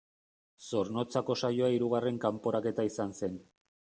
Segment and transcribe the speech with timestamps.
[0.67, 3.39] Zornotzako saioa hirugarren kanporaketa izan zen.